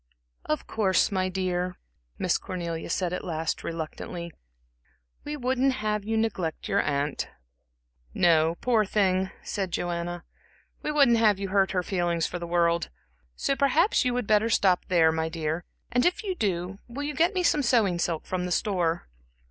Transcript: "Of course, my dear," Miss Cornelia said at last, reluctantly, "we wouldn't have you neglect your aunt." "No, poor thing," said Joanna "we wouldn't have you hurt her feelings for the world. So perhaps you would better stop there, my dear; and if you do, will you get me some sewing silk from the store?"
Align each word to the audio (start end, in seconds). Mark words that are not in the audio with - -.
"Of 0.45 0.65
course, 0.65 1.11
my 1.11 1.29
dear," 1.29 1.77
Miss 2.17 2.39
Cornelia 2.39 2.89
said 2.89 3.13
at 3.13 3.23
last, 3.23 3.63
reluctantly, 3.63 4.31
"we 5.23 5.37
wouldn't 5.37 5.73
have 5.73 6.03
you 6.03 6.17
neglect 6.17 6.67
your 6.67 6.81
aunt." 6.81 7.27
"No, 8.11 8.55
poor 8.61 8.83
thing," 8.83 9.29
said 9.43 9.69
Joanna 9.69 10.23
"we 10.81 10.91
wouldn't 10.91 11.17
have 11.17 11.37
you 11.37 11.49
hurt 11.49 11.69
her 11.73 11.83
feelings 11.83 12.25
for 12.25 12.39
the 12.39 12.47
world. 12.47 12.89
So 13.35 13.55
perhaps 13.55 14.03
you 14.03 14.15
would 14.15 14.25
better 14.25 14.49
stop 14.49 14.85
there, 14.87 15.11
my 15.11 15.29
dear; 15.29 15.65
and 15.91 16.03
if 16.03 16.23
you 16.23 16.33
do, 16.33 16.79
will 16.87 17.03
you 17.03 17.13
get 17.13 17.35
me 17.35 17.43
some 17.43 17.61
sewing 17.61 17.99
silk 17.99 18.25
from 18.25 18.47
the 18.47 18.51
store?" 18.51 19.07